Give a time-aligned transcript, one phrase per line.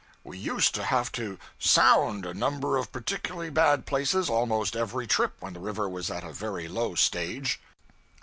[0.23, 5.33] We used to have to 'sound' a number of particularly bad places almost every trip
[5.41, 7.59] when the river was at a very low stage.